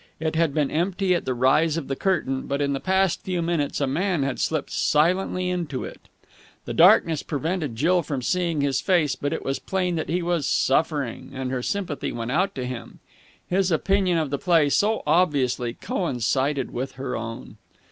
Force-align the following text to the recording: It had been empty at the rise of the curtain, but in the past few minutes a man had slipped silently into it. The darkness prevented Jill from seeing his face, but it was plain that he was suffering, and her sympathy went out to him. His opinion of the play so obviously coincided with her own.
It 0.19 0.35
had 0.35 0.55
been 0.55 0.71
empty 0.71 1.13
at 1.13 1.25
the 1.25 1.35
rise 1.35 1.77
of 1.77 1.87
the 1.87 1.95
curtain, 1.95 2.47
but 2.47 2.59
in 2.59 2.73
the 2.73 2.79
past 2.79 3.21
few 3.21 3.43
minutes 3.43 3.79
a 3.79 3.85
man 3.85 4.23
had 4.23 4.39
slipped 4.39 4.71
silently 4.71 5.49
into 5.49 5.83
it. 5.83 6.07
The 6.65 6.73
darkness 6.73 7.21
prevented 7.21 7.75
Jill 7.75 8.01
from 8.01 8.23
seeing 8.23 8.61
his 8.61 8.81
face, 8.81 9.13
but 9.15 9.31
it 9.31 9.45
was 9.45 9.59
plain 9.59 9.97
that 9.97 10.09
he 10.09 10.23
was 10.23 10.47
suffering, 10.47 11.29
and 11.35 11.51
her 11.51 11.61
sympathy 11.61 12.11
went 12.11 12.31
out 12.31 12.55
to 12.55 12.65
him. 12.65 12.97
His 13.47 13.69
opinion 13.69 14.17
of 14.17 14.31
the 14.31 14.39
play 14.39 14.69
so 14.69 15.03
obviously 15.05 15.75
coincided 15.75 16.71
with 16.73 16.93
her 16.93 17.15
own. 17.15 17.57